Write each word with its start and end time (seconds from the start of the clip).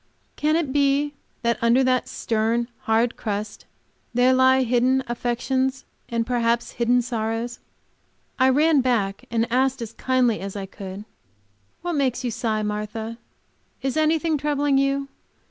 Can 0.35 0.55
it 0.55 0.73
be 0.73 1.13
that 1.43 1.61
under 1.61 1.83
that 1.83 2.07
stern 2.09 2.57
and 2.61 2.67
hard 2.85 3.15
crust 3.17 3.65
there 4.15 4.33
lie 4.33 4.63
hidden 4.63 5.03
affections 5.05 5.85
and 6.09 6.25
perhaps 6.25 6.71
hidden 6.71 7.03
sorrows? 7.03 7.59
I 8.39 8.49
ran 8.49 8.81
back 8.81 9.25
and 9.29 9.45
asked, 9.51 9.79
as 9.79 9.93
kindly 9.93 10.39
as 10.39 10.55
I 10.55 10.65
could, 10.65 11.05
"What 11.83 11.93
makes 11.93 12.23
you 12.23 12.31
sigh, 12.31 12.63
Martha? 12.63 13.19
Is 13.83 13.95
anything 13.95 14.39
troubling 14.39 14.79
you? 14.79 15.07